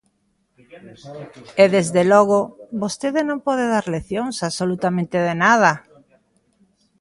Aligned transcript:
E, 1.63 1.65
desde 1.75 2.01
logo, 2.11 2.39
vostede 2.81 3.21
non 3.29 3.39
pode 3.47 3.65
dar 3.73 3.85
leccións 3.95 4.35
absolutamente 4.47 5.17
de 5.27 5.33
nada. 5.43 5.71